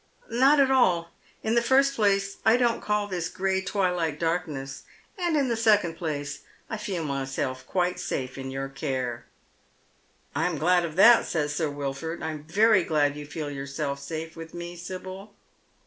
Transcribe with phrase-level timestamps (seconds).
[0.31, 1.11] "Not at all.
[1.43, 4.81] In the first place I don't call this gray twilight darkness,
[5.15, 6.39] and in the second place
[6.71, 9.25] I feel myself quite safe in your care.""
[10.35, 13.99] I am glad of that," says Sir Wilford." I am very glad you feel yourself
[13.99, 15.35] safe with me, Sibyl."